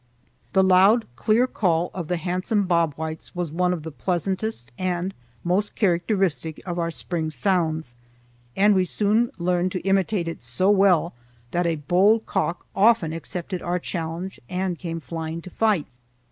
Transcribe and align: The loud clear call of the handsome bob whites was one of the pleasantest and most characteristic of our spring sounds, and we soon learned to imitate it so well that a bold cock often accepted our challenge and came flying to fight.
The 0.53 0.63
loud 0.63 1.05
clear 1.15 1.45
call 1.45 1.91
of 1.93 2.07
the 2.07 2.17
handsome 2.17 2.63
bob 2.65 2.95
whites 2.95 3.35
was 3.35 3.51
one 3.51 3.71
of 3.71 3.83
the 3.83 3.91
pleasantest 3.91 4.71
and 4.75 5.13
most 5.43 5.75
characteristic 5.75 6.59
of 6.65 6.79
our 6.79 6.89
spring 6.89 7.29
sounds, 7.29 7.93
and 8.55 8.73
we 8.73 8.83
soon 8.83 9.29
learned 9.37 9.71
to 9.73 9.81
imitate 9.81 10.27
it 10.27 10.41
so 10.41 10.71
well 10.71 11.13
that 11.51 11.67
a 11.67 11.75
bold 11.75 12.25
cock 12.25 12.65
often 12.75 13.13
accepted 13.13 13.61
our 13.61 13.77
challenge 13.77 14.39
and 14.49 14.79
came 14.79 14.99
flying 14.99 15.39
to 15.43 15.51
fight. 15.51 15.85